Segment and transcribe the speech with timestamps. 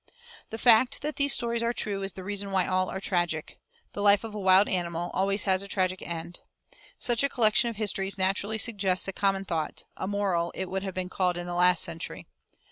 [0.49, 3.59] The fact that these stories are true is the reason why all are tragic.
[3.93, 6.39] The life of a wild animal always has a tragic end.
[6.97, 10.95] Such a collection of histories naturally suggests a common thought a moral it would have
[10.95, 12.25] been called in the last century.